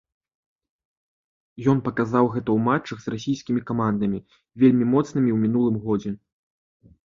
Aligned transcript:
Ён 1.73 1.77
паказаў 1.87 2.25
гэта 2.37 2.45
ў 2.53 2.59
матчах 2.69 2.97
з 3.05 3.15
расійскімі 3.15 3.61
камандамі, 3.69 4.19
вельмі 4.65 4.91
моцнымі 4.97 5.27
ў 5.33 5.37
мінулым 5.45 5.81
годзе. 5.87 6.11